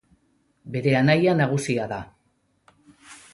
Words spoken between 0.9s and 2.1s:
anaia nagusia da.